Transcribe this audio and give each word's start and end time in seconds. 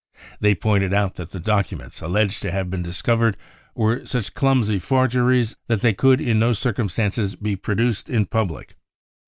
They 0.39 0.55
pointed 0.55 0.95
out 0.95 1.13
that 1.17 1.29
the 1.29 1.39
documents 1.39 2.01
alleged 2.01 2.41
to 2.41 2.51
have 2.51 2.71
been 2.71 2.81
discovered 2.81 3.37
were 3.75 4.03
such 4.03 4.33
clumsy 4.33 4.79
forgeries 4.79 5.55
that 5.67 5.81
they 5.81 5.93
could 5.93 6.19
in 6.19 6.39
no 6.39 6.53
circumstances 6.53 7.35
be 7.35 7.55
produced 7.55 8.09
in 8.09 8.25
public. 8.25 8.73